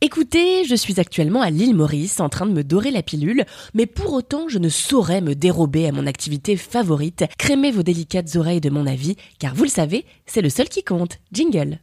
Écoutez, 0.00 0.64
je 0.64 0.76
suis 0.76 1.00
actuellement 1.00 1.42
à 1.42 1.50
l'île 1.50 1.74
Maurice 1.74 2.20
en 2.20 2.28
train 2.28 2.46
de 2.46 2.52
me 2.52 2.62
dorer 2.62 2.92
la 2.92 3.02
pilule, 3.02 3.44
mais 3.74 3.86
pour 3.86 4.12
autant 4.12 4.48
je 4.48 4.60
ne 4.60 4.68
saurais 4.68 5.20
me 5.20 5.34
dérober 5.34 5.88
à 5.88 5.92
mon 5.92 6.06
activité 6.06 6.56
favorite, 6.56 7.24
crémer 7.36 7.72
vos 7.72 7.82
délicates 7.82 8.36
oreilles 8.36 8.60
de 8.60 8.70
mon 8.70 8.86
avis, 8.86 9.16
car 9.40 9.56
vous 9.56 9.64
le 9.64 9.70
savez, 9.70 10.06
c'est 10.24 10.40
le 10.40 10.50
seul 10.50 10.68
qui 10.68 10.84
compte. 10.84 11.18
Jingle. 11.32 11.80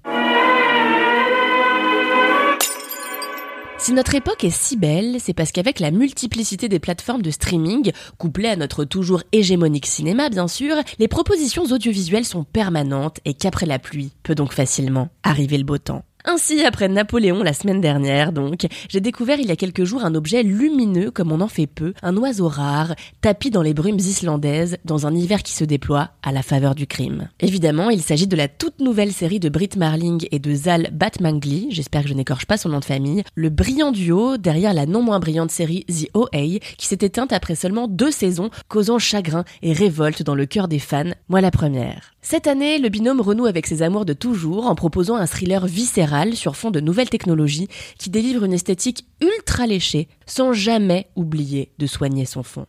Si 3.77 3.91
notre 3.91 4.15
époque 4.15 4.45
est 4.45 4.49
si 4.49 4.77
belle, 4.77 5.17
c'est 5.19 5.33
parce 5.33 5.51
qu'avec 5.51 5.81
la 5.81 5.91
multiplicité 5.91 6.69
des 6.69 6.79
plateformes 6.79 7.21
de 7.21 7.31
streaming, 7.31 7.91
couplée 8.17 8.47
à 8.47 8.55
notre 8.55 8.85
toujours 8.85 9.23
hégémonique 9.33 9.87
cinéma 9.87 10.29
bien 10.29 10.47
sûr, 10.47 10.77
les 10.99 11.09
propositions 11.09 11.65
audiovisuelles 11.65 12.23
sont 12.23 12.45
permanentes 12.45 13.19
et 13.25 13.33
qu'après 13.33 13.65
la 13.65 13.77
pluie 13.77 14.13
peut 14.23 14.35
donc 14.35 14.53
facilement 14.53 15.09
arriver 15.23 15.57
le 15.57 15.65
beau 15.65 15.77
temps. 15.77 16.05
Ainsi, 16.27 16.65
après 16.65 16.87
Napoléon 16.87 17.43
la 17.43 17.53
semaine 17.53 17.81
dernière, 17.81 18.31
donc, 18.31 18.65
j'ai 18.89 18.99
découvert 18.99 19.39
il 19.39 19.45
y 19.45 19.51
a 19.51 19.55
quelques 19.55 19.83
jours 19.83 20.03
un 20.03 20.15
objet 20.15 20.41
lumineux 20.41 21.11
comme 21.11 21.31
on 21.31 21.39
en 21.39 21.47
fait 21.47 21.67
peu, 21.67 21.93
un 22.01 22.17
oiseau 22.17 22.47
rare, 22.47 22.95
tapis 23.21 23.51
dans 23.51 23.61
les 23.61 23.75
brumes 23.75 23.99
islandaises, 23.99 24.77
dans 24.85 25.05
un 25.05 25.13
hiver 25.13 25.43
qui 25.43 25.53
se 25.53 25.63
déploie 25.63 26.09
à 26.23 26.31
la 26.31 26.41
faveur 26.41 26.73
du 26.73 26.87
crime. 26.87 27.29
Évidemment, 27.41 27.91
il 27.91 28.01
s'agit 28.01 28.25
de 28.25 28.35
la 28.35 28.47
toute 28.47 28.79
nouvelle 28.79 29.11
série 29.11 29.39
de 29.39 29.49
Britt 29.49 29.75
Marling 29.75 30.27
et 30.31 30.39
de 30.39 30.55
Zal 30.55 30.89
Batmangli, 30.91 31.67
j'espère 31.69 32.01
que 32.01 32.09
je 32.09 32.15
n'écorche 32.15 32.47
pas 32.47 32.57
son 32.57 32.69
nom 32.69 32.79
de 32.79 32.85
famille, 32.85 33.23
le 33.35 33.49
brillant 33.49 33.91
duo 33.91 34.37
derrière 34.37 34.73
la 34.73 34.87
non 34.87 35.03
moins 35.03 35.19
brillante 35.19 35.51
série 35.51 35.85
The 35.85 36.09
OA, 36.15 36.59
qui 36.77 36.87
s'est 36.87 36.97
éteinte 37.01 37.33
après 37.33 37.53
seulement 37.53 37.87
deux 37.87 38.11
saisons, 38.11 38.49
causant 38.67 38.97
chagrin 38.97 39.45
et 39.61 39.73
révolte 39.73 40.23
dans 40.23 40.35
le 40.35 40.47
cœur 40.47 40.67
des 40.67 40.79
fans, 40.79 41.03
moi 41.29 41.41
la 41.41 41.51
première. 41.51 42.15
Cette 42.23 42.47
année, 42.47 42.79
le 42.79 42.89
binôme 42.89 43.21
renoue 43.21 43.45
avec 43.45 43.67
ses 43.67 43.83
amours 43.83 44.05
de 44.05 44.13
toujours 44.13 44.65
en 44.65 44.73
proposant 44.73 45.15
un 45.17 45.27
thriller 45.27 45.67
viscéral 45.67 46.14
sur 46.33 46.55
fond 46.55 46.71
de 46.71 46.79
nouvelles 46.79 47.09
technologies 47.09 47.67
qui 47.97 48.09
délivre 48.09 48.43
une 48.43 48.53
esthétique 48.53 49.05
ultra 49.21 49.67
léchée 49.67 50.07
sans 50.25 50.53
jamais 50.53 51.09
oublier 51.15 51.71
de 51.77 51.87
soigner 51.87 52.25
son 52.25 52.43
fond. 52.43 52.65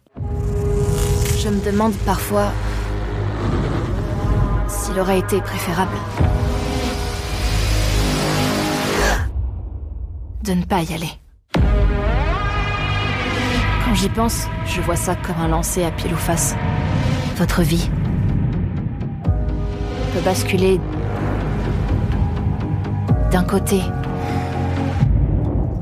Je 1.38 1.48
me 1.48 1.64
demande 1.64 1.94
parfois 2.04 2.52
s'il 4.68 4.98
aurait 4.98 5.20
été 5.20 5.40
préférable 5.40 5.96
de 10.42 10.52
ne 10.52 10.64
pas 10.64 10.82
y 10.82 10.94
aller. 10.94 11.10
Quand 13.84 13.94
j'y 13.94 14.08
pense, 14.08 14.46
je 14.66 14.80
vois 14.80 14.96
ça 14.96 15.14
comme 15.14 15.36
un 15.38 15.48
lancer 15.48 15.84
à 15.84 15.90
pile 15.90 16.12
ou 16.12 16.16
face. 16.16 16.56
Votre 17.36 17.62
vie 17.62 17.88
peut 20.12 20.20
basculer 20.20 20.80
d'un 23.36 23.44
côté 23.44 23.82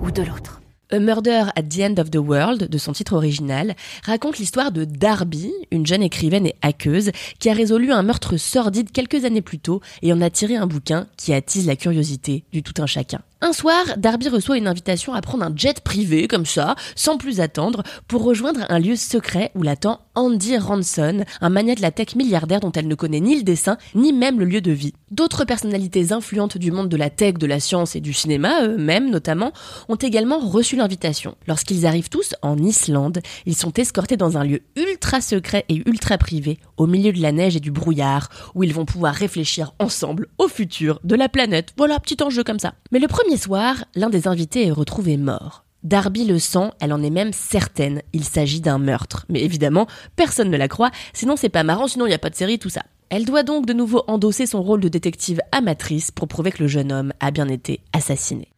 ou 0.02 0.10
de 0.10 0.22
l'autre. 0.22 0.60
A 0.90 0.98
Murder 0.98 1.44
at 1.54 1.62
the 1.62 1.82
End 1.82 2.00
of 2.00 2.10
the 2.10 2.16
World, 2.16 2.68
de 2.68 2.78
son 2.78 2.92
titre 2.92 3.12
original, 3.12 3.76
raconte 4.02 4.38
l'histoire 4.38 4.72
de 4.72 4.84
Darby, 4.84 5.52
une 5.70 5.86
jeune 5.86 6.02
écrivaine 6.02 6.48
et 6.48 6.56
hackeuse, 6.62 7.12
qui 7.38 7.48
a 7.48 7.52
résolu 7.52 7.92
un 7.92 8.02
meurtre 8.02 8.38
sordide 8.38 8.90
quelques 8.90 9.24
années 9.24 9.40
plus 9.40 9.60
tôt 9.60 9.80
et 10.02 10.12
en 10.12 10.20
a 10.20 10.30
tiré 10.30 10.56
un 10.56 10.66
bouquin 10.66 11.06
qui 11.16 11.32
attise 11.32 11.68
la 11.68 11.76
curiosité 11.76 12.42
du 12.52 12.64
tout 12.64 12.82
un 12.82 12.86
chacun. 12.86 13.20
Un 13.44 13.52
soir, 13.52 13.84
Darby 13.98 14.30
reçoit 14.30 14.56
une 14.56 14.66
invitation 14.66 15.12
à 15.12 15.20
prendre 15.20 15.44
un 15.44 15.52
jet 15.54 15.82
privé, 15.82 16.28
comme 16.28 16.46
ça, 16.46 16.76
sans 16.96 17.18
plus 17.18 17.40
attendre, 17.40 17.82
pour 18.08 18.24
rejoindre 18.24 18.64
un 18.70 18.78
lieu 18.78 18.96
secret 18.96 19.50
où 19.54 19.62
l'attend 19.62 20.00
Andy 20.14 20.56
Ranson, 20.56 21.24
un 21.42 21.48
magnat 21.50 21.74
de 21.74 21.82
la 21.82 21.90
tech 21.90 22.14
milliardaire 22.16 22.60
dont 22.60 22.72
elle 22.72 22.88
ne 22.88 22.94
connaît 22.94 23.20
ni 23.20 23.36
le 23.36 23.42
dessin, 23.42 23.76
ni 23.94 24.14
même 24.14 24.38
le 24.38 24.46
lieu 24.46 24.62
de 24.62 24.70
vie. 24.70 24.94
D'autres 25.10 25.44
personnalités 25.44 26.12
influentes 26.12 26.56
du 26.56 26.70
monde 26.70 26.88
de 26.88 26.96
la 26.96 27.10
tech, 27.10 27.34
de 27.34 27.46
la 27.46 27.60
science 27.60 27.94
et 27.96 28.00
du 28.00 28.14
cinéma, 28.14 28.64
eux-mêmes 28.64 29.10
notamment, 29.10 29.52
ont 29.90 29.96
également 29.96 30.38
reçu 30.38 30.76
l'invitation. 30.76 31.36
Lorsqu'ils 31.46 31.84
arrivent 31.84 32.08
tous 32.08 32.34
en 32.40 32.56
Islande, 32.56 33.20
ils 33.44 33.56
sont 33.56 33.74
escortés 33.74 34.16
dans 34.16 34.38
un 34.38 34.44
lieu 34.44 34.62
ultra 34.74 35.20
secret 35.20 35.66
et 35.68 35.82
ultra 35.86 36.16
privé, 36.16 36.60
au 36.78 36.86
milieu 36.86 37.12
de 37.12 37.20
la 37.20 37.32
neige 37.32 37.56
et 37.56 37.60
du 37.60 37.70
brouillard, 37.70 38.30
où 38.54 38.62
ils 38.62 38.72
vont 38.72 38.86
pouvoir 38.86 39.14
réfléchir 39.14 39.74
ensemble 39.78 40.28
au 40.38 40.48
futur 40.48 40.98
de 41.04 41.14
la 41.14 41.28
planète. 41.28 41.74
Voilà, 41.76 42.00
petit 42.00 42.22
enjeu 42.22 42.42
comme 42.42 42.58
ça. 42.58 42.72
Mais 42.90 43.00
le 43.00 43.08
premier 43.08 43.33
soir, 43.36 43.84
l'un 43.94 44.10
des 44.10 44.28
invités 44.28 44.66
est 44.66 44.72
retrouvé 44.72 45.16
mort. 45.16 45.64
Darby 45.82 46.24
le 46.24 46.38
sent, 46.38 46.70
elle 46.80 46.92
en 46.92 47.02
est 47.02 47.10
même 47.10 47.32
certaine, 47.32 48.02
il 48.12 48.24
s'agit 48.24 48.60
d'un 48.60 48.78
meurtre. 48.78 49.26
Mais 49.28 49.42
évidemment, 49.42 49.86
personne 50.16 50.50
ne 50.50 50.56
la 50.56 50.68
croit, 50.68 50.90
sinon 51.12 51.36
c'est 51.36 51.50
pas 51.50 51.62
marrant, 51.62 51.86
sinon 51.86 52.06
il 52.06 52.08
n'y 52.08 52.14
a 52.14 52.18
pas 52.18 52.30
de 52.30 52.34
série, 52.34 52.58
tout 52.58 52.70
ça. 52.70 52.82
Elle 53.10 53.26
doit 53.26 53.42
donc 53.42 53.66
de 53.66 53.74
nouveau 53.74 54.02
endosser 54.06 54.46
son 54.46 54.62
rôle 54.62 54.80
de 54.80 54.88
détective 54.88 55.40
amatrice 55.52 56.10
pour 56.10 56.26
prouver 56.26 56.52
que 56.52 56.62
le 56.62 56.68
jeune 56.68 56.90
homme 56.90 57.12
a 57.20 57.30
bien 57.30 57.48
été 57.48 57.80
assassiné. 57.92 58.48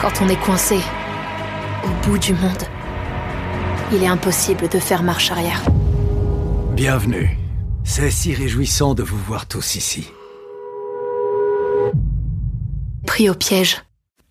Quand 0.00 0.12
on 0.22 0.28
est 0.28 0.40
coincé 0.40 0.78
au 1.84 2.06
bout 2.06 2.18
du 2.18 2.32
monde, 2.32 2.64
il 3.92 4.02
est 4.02 4.08
impossible 4.08 4.68
de 4.68 4.78
faire 4.78 5.02
marche 5.02 5.30
arrière. 5.30 5.62
Bienvenue. 6.74 7.36
C'est 7.84 8.10
si 8.10 8.32
réjouissant 8.32 8.94
de 8.94 9.02
vous 9.02 9.18
voir 9.18 9.46
tous 9.46 9.74
ici. 9.74 10.08
Pris 13.12 13.28
au 13.28 13.34
piège. 13.34 13.76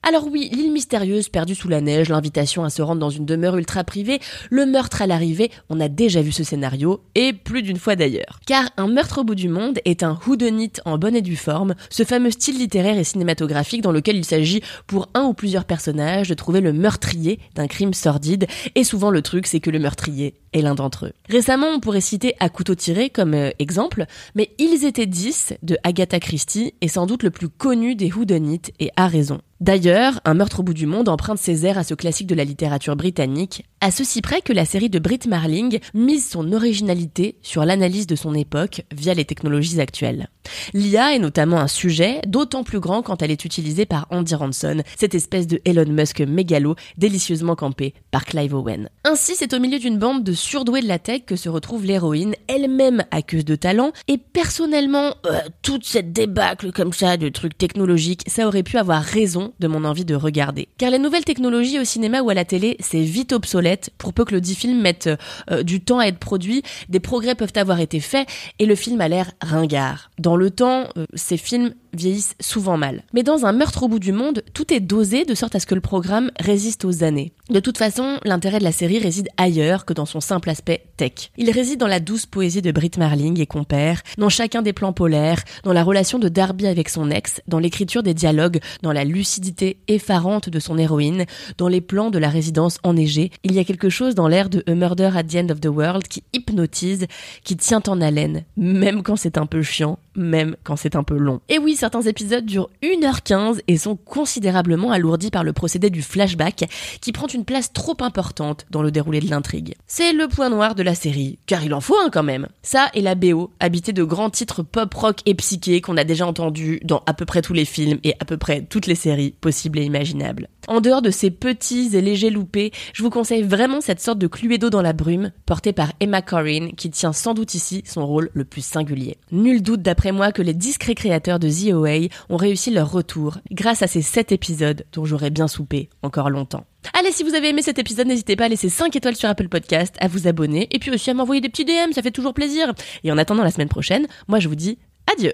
Alors 0.03 0.25
oui, 0.25 0.49
l'île 0.51 0.71
mystérieuse 0.71 1.29
perdue 1.29 1.53
sous 1.53 1.67
la 1.67 1.79
neige, 1.79 2.09
l'invitation 2.09 2.63
à 2.63 2.71
se 2.71 2.81
rendre 2.81 2.99
dans 2.99 3.11
une 3.11 3.27
demeure 3.27 3.55
ultra 3.57 3.83
privée, 3.83 4.19
le 4.49 4.65
meurtre 4.65 5.03
à 5.03 5.07
l'arrivée, 5.07 5.51
on 5.69 5.79
a 5.79 5.89
déjà 5.89 6.23
vu 6.23 6.31
ce 6.31 6.43
scénario, 6.43 7.01
et 7.13 7.33
plus 7.33 7.61
d'une 7.61 7.77
fois 7.77 7.95
d'ailleurs. 7.95 8.39
Car 8.47 8.71
Un 8.77 8.87
meurtre 8.87 9.19
au 9.19 9.23
bout 9.23 9.35
du 9.35 9.47
monde 9.47 9.77
est 9.85 10.01
un 10.01 10.17
whodunit 10.25 10.71
en 10.85 10.97
bonne 10.97 11.15
et 11.15 11.21
due 11.21 11.35
forme, 11.35 11.75
ce 11.91 12.03
fameux 12.03 12.31
style 12.31 12.57
littéraire 12.57 12.97
et 12.97 13.03
cinématographique 13.03 13.83
dans 13.83 13.91
lequel 13.91 14.15
il 14.15 14.25
s'agit 14.25 14.63
pour 14.87 15.07
un 15.13 15.25
ou 15.25 15.35
plusieurs 15.35 15.65
personnages 15.65 16.29
de 16.29 16.33
trouver 16.33 16.61
le 16.61 16.73
meurtrier 16.73 17.39
d'un 17.53 17.67
crime 17.67 17.93
sordide, 17.93 18.47
et 18.73 18.83
souvent 18.83 19.11
le 19.11 19.21
truc 19.21 19.45
c'est 19.45 19.59
que 19.59 19.69
le 19.69 19.77
meurtrier 19.77 20.33
est 20.53 20.61
l'un 20.61 20.73
d'entre 20.73 21.05
eux. 21.05 21.13
Récemment, 21.29 21.67
on 21.67 21.79
pourrait 21.79 22.01
citer 22.01 22.33
À 22.39 22.49
couteau 22.49 22.73
tiré 22.73 23.11
comme 23.11 23.35
euh, 23.35 23.51
exemple, 23.59 24.07
mais 24.33 24.49
Ils 24.57 24.83
étaient 24.83 25.05
10 25.05 25.53
de 25.61 25.77
Agatha 25.83 26.19
Christie 26.19 26.73
est 26.81 26.87
sans 26.87 27.05
doute 27.05 27.21
le 27.21 27.29
plus 27.29 27.49
connu 27.49 27.93
des 27.93 28.11
whodunits 28.11 28.73
et 28.79 28.89
a 28.95 29.07
raison. 29.07 29.41
D'ailleurs, 29.61 30.19
Un 30.25 30.33
meurtre 30.33 30.61
au 30.61 30.63
bout 30.63 30.73
du 30.73 30.87
monde 30.87 31.07
emprunte 31.07 31.37
ses 31.37 31.67
airs 31.67 31.77
à 31.77 31.83
ce 31.83 31.93
classique 31.93 32.25
de 32.25 32.33
la 32.33 32.43
littérature 32.43 32.95
britannique, 32.95 33.63
à 33.79 33.91
ceci 33.91 34.21
près 34.21 34.41
que 34.41 34.53
la 34.53 34.65
série 34.65 34.89
de 34.89 34.97
Britt 34.97 35.27
Marling 35.27 35.79
mise 35.93 36.27
son 36.27 36.51
originalité 36.51 37.37
sur 37.43 37.63
l'analyse 37.63 38.07
de 38.07 38.15
son 38.15 38.33
époque 38.33 38.83
via 38.91 39.13
les 39.13 39.25
technologies 39.25 39.79
actuelles. 39.79 40.29
L'IA 40.73 41.13
est 41.15 41.19
notamment 41.19 41.59
un 41.59 41.67
sujet 41.67 42.21
d'autant 42.25 42.63
plus 42.63 42.79
grand 42.79 43.03
quand 43.03 43.21
elle 43.21 43.29
est 43.29 43.45
utilisée 43.45 43.85
par 43.85 44.07
Andy 44.09 44.33
Ranson, 44.33 44.81
cette 44.97 45.13
espèce 45.13 45.45
de 45.45 45.61
Elon 45.63 45.91
Musk 45.91 46.21
mégalo 46.21 46.75
délicieusement 46.97 47.55
campé 47.55 47.93
par 48.09 48.25
Clive 48.25 48.55
Owen. 48.55 48.89
Ainsi, 49.03 49.33
c'est 49.35 49.53
au 49.53 49.59
milieu 49.59 49.77
d'une 49.77 49.99
bande 49.99 50.23
de 50.23 50.33
surdoués 50.33 50.81
de 50.81 50.87
la 50.87 50.99
tech 50.99 51.25
que 51.25 51.35
se 51.35 51.49
retrouve 51.49 51.85
l'héroïne, 51.85 52.33
elle-même 52.47 53.03
accuse 53.11 53.45
de 53.45 53.55
talent, 53.55 53.91
et 54.07 54.17
personnellement, 54.17 55.13
euh, 55.27 55.39
toute 55.61 55.85
cette 55.85 56.13
débâcle 56.13 56.71
comme 56.71 56.93
ça 56.93 57.17
de 57.17 57.29
trucs 57.29 57.57
technologiques, 57.57 58.23
ça 58.27 58.47
aurait 58.47 58.63
pu 58.63 58.77
avoir 58.77 59.03
raison 59.03 59.50
de 59.59 59.67
mon 59.67 59.83
envie 59.83 60.05
de 60.05 60.15
regarder. 60.15 60.67
Car 60.77 60.89
les 60.89 60.99
nouvelles 60.99 61.25
technologies 61.25 61.79
au 61.79 61.83
cinéma 61.83 62.21
ou 62.21 62.29
à 62.29 62.33
la 62.33 62.45
télé, 62.45 62.77
c'est 62.79 63.01
vite 63.01 63.33
obsolète, 63.33 63.91
pour 63.97 64.13
peu 64.13 64.25
que 64.25 64.33
le 64.33 64.41
dit 64.41 64.55
film 64.55 64.81
mette 64.81 65.09
euh, 65.49 65.63
du 65.63 65.81
temps 65.81 65.99
à 65.99 66.05
être 66.05 66.19
produit, 66.19 66.63
des 66.89 66.99
progrès 66.99 67.35
peuvent 67.35 67.53
avoir 67.55 67.79
été 67.79 67.99
faits, 67.99 68.27
et 68.59 68.65
le 68.65 68.75
film 68.75 69.01
a 69.01 69.07
l'air 69.07 69.31
ringard. 69.41 70.11
Dans 70.19 70.35
le 70.35 70.49
temps, 70.51 70.87
euh, 70.97 71.05
ces 71.13 71.37
films 71.37 71.73
vieillissent 71.93 72.35
souvent 72.39 72.77
mal. 72.77 73.03
Mais 73.13 73.23
dans 73.23 73.45
un 73.45 73.51
meurtre 73.51 73.83
au 73.83 73.87
bout 73.89 73.99
du 73.99 74.13
monde, 74.13 74.43
tout 74.53 74.73
est 74.73 74.79
dosé 74.79 75.25
de 75.25 75.35
sorte 75.35 75.55
à 75.55 75.59
ce 75.59 75.65
que 75.65 75.75
le 75.75 75.81
programme 75.81 76.31
résiste 76.39 76.85
aux 76.85 77.03
années. 77.03 77.33
De 77.49 77.59
toute 77.59 77.77
façon, 77.77 78.17
l'intérêt 78.23 78.59
de 78.59 78.63
la 78.63 78.71
série 78.71 78.99
réside 78.99 79.27
ailleurs 79.35 79.83
que 79.83 79.93
dans 79.93 80.05
son 80.05 80.21
simple 80.21 80.49
aspect 80.49 80.85
tech. 80.95 81.31
Il 81.37 81.51
réside 81.51 81.79
dans 81.79 81.87
la 81.87 81.99
douce 81.99 82.25
poésie 82.25 82.61
de 82.61 82.71
Britt 82.71 82.97
Marling 82.97 83.41
et 83.41 83.45
compère, 83.45 84.01
dans 84.17 84.29
chacun 84.29 84.61
des 84.61 84.71
plans 84.71 84.93
polaires, 84.93 85.43
dans 85.63 85.73
la 85.73 85.83
relation 85.83 86.17
de 86.17 86.29
Darby 86.29 86.67
avec 86.67 86.87
son 86.87 87.11
ex, 87.11 87.41
dans 87.47 87.59
l'écriture 87.59 88.03
des 88.03 88.13
dialogues, 88.13 88.59
dans 88.83 88.93
la 88.93 89.03
lucidité 89.03 89.40
lucidité 89.41 89.77
effarante 89.87 90.49
de 90.49 90.59
son 90.59 90.77
héroïne, 90.77 91.25
dans 91.57 91.67
les 91.67 91.81
plans 91.81 92.11
de 92.11 92.19
la 92.19 92.29
résidence 92.29 92.77
enneigée, 92.83 93.31
il 93.43 93.53
y 93.53 93.59
a 93.59 93.63
quelque 93.63 93.89
chose 93.89 94.13
dans 94.13 94.27
l'air 94.27 94.49
de 94.49 94.63
A 94.67 94.75
Murder 94.75 95.09
at 95.15 95.23
the 95.23 95.35
End 95.35 95.49
of 95.49 95.59
the 95.59 95.65
World 95.65 96.07
qui 96.07 96.23
hypnotise, 96.33 97.07
qui 97.43 97.57
tient 97.57 97.81
en 97.87 98.01
haleine, 98.01 98.43
même 98.55 99.01
quand 99.01 99.15
c'est 99.15 99.39
un 99.39 99.47
peu 99.47 99.63
chiant, 99.63 99.97
même 100.15 100.55
quand 100.63 100.75
c'est 100.75 100.95
un 100.95 101.03
peu 101.03 101.17
long. 101.17 101.41
Et 101.49 101.57
oui, 101.57 101.75
certains 101.75 102.01
épisodes 102.01 102.45
durent 102.45 102.69
1h15 102.83 103.61
et 103.67 103.77
sont 103.77 103.95
considérablement 103.95 104.91
alourdis 104.91 105.31
par 105.31 105.43
le 105.43 105.53
procédé 105.53 105.89
du 105.89 106.03
flashback, 106.03 106.65
qui 107.01 107.11
prend 107.11 107.27
une 107.27 107.45
place 107.45 107.73
trop 107.73 107.97
importante 108.01 108.67
dans 108.69 108.83
le 108.83 108.91
déroulé 108.91 109.21
de 109.21 109.29
l'intrigue. 109.29 109.73
C'est 109.87 110.13
le 110.13 110.27
point 110.27 110.49
noir 110.49 110.75
de 110.75 110.83
la 110.83 110.93
série, 110.93 111.39
car 111.47 111.63
il 111.63 111.73
en 111.73 111.81
faut 111.81 111.97
un 111.97 112.11
quand 112.11 112.23
même. 112.23 112.47
Ça 112.61 112.89
et 112.93 113.01
la 113.01 113.15
BO, 113.15 113.51
habité 113.59 113.91
de 113.91 114.03
grands 114.03 114.29
titres 114.29 114.61
pop-rock 114.61 115.21
et 115.25 115.33
psyché 115.33 115.81
qu'on 115.81 115.97
a 115.97 116.03
déjà 116.03 116.27
entendus 116.27 116.79
dans 116.83 117.01
à 117.07 117.15
peu 117.15 117.25
près 117.25 117.41
tous 117.41 117.53
les 117.53 117.65
films 117.65 117.97
et 118.03 118.13
à 118.19 118.25
peu 118.25 118.37
près 118.37 118.61
toutes 118.61 118.85
les 118.85 118.95
séries 118.95 119.30
possibles 119.31 119.79
et 119.79 119.83
imaginables. 119.83 120.49
En 120.67 120.81
dehors 120.81 121.01
de 121.01 121.09
ces 121.09 121.31
petits 121.31 121.89
et 121.93 122.01
légers 122.01 122.29
loupés, 122.29 122.71
je 122.93 123.03
vous 123.03 123.09
conseille 123.09 123.43
vraiment 123.43 123.81
cette 123.81 123.99
sorte 123.99 124.19
de 124.19 124.27
Cluedo 124.27 124.69
dans 124.69 124.81
la 124.81 124.93
brume, 124.93 125.31
portée 125.45 125.73
par 125.73 125.91
Emma 125.99 126.21
Corrin, 126.21 126.69
qui 126.77 126.89
tient 126.89 127.13
sans 127.13 127.33
doute 127.33 127.53
ici 127.53 127.83
son 127.85 128.05
rôle 128.05 128.29
le 128.33 128.45
plus 128.45 128.65
singulier. 128.65 129.17
Nul 129.31 129.61
doute 129.61 129.81
d'après 129.81 130.11
moi 130.11 130.31
que 130.31 130.41
les 130.41 130.53
discrets 130.53 130.95
créateurs 130.95 131.39
de 131.39 131.49
The 131.49 131.73
OA 131.73 132.07
ont 132.29 132.37
réussi 132.37 132.71
leur 132.71 132.91
retour 132.91 133.39
grâce 133.51 133.81
à 133.81 133.87
ces 133.87 134.01
7 134.01 134.31
épisodes 134.31 134.85
dont 134.93 135.05
j'aurais 135.05 135.29
bien 135.29 135.47
soupé 135.47 135.89
encore 136.01 136.29
longtemps. 136.29 136.65
Allez, 136.97 137.11
si 137.11 137.23
vous 137.23 137.35
avez 137.35 137.49
aimé 137.49 137.61
cet 137.61 137.79
épisode, 137.79 138.07
n'hésitez 138.07 138.35
pas 138.35 138.45
à 138.45 138.49
laisser 138.49 138.69
5 138.69 138.95
étoiles 138.95 139.15
sur 139.15 139.29
Apple 139.29 139.49
Podcast, 139.49 139.95
à 139.99 140.07
vous 140.07 140.27
abonner 140.27 140.67
et 140.71 140.79
puis 140.79 140.91
aussi 140.91 141.09
à 141.09 141.13
m'envoyer 141.13 141.41
des 141.41 141.49
petits 141.49 141.65
DM, 141.65 141.91
ça 141.93 142.01
fait 142.01 142.11
toujours 142.11 142.33
plaisir. 142.33 142.73
Et 143.03 143.11
en 143.11 143.17
attendant 143.17 143.43
la 143.43 143.51
semaine 143.51 143.69
prochaine, 143.69 144.07
moi 144.27 144.39
je 144.39 144.47
vous 144.47 144.55
dis 144.55 144.77
adieu. 145.11 145.33